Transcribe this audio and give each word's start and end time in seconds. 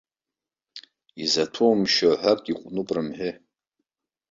Изаҭәоумшьо 1.23 2.09
аҳәак 2.15 2.43
иҟәнуп, 2.51 2.89
рымҳәеи. 2.95 3.33